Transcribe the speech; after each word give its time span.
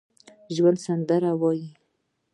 ژوندي 0.55 0.81
سندرې 0.85 1.31
وايي 1.41 1.67